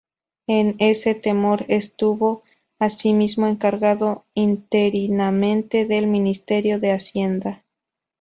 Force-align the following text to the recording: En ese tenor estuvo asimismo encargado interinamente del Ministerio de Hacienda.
En 0.47 0.77
ese 0.79 1.13
tenor 1.13 1.63
estuvo 1.67 2.41
asimismo 2.79 3.45
encargado 3.45 4.25
interinamente 4.33 5.85
del 5.85 6.07
Ministerio 6.07 6.79
de 6.79 6.91
Hacienda. 6.93 7.63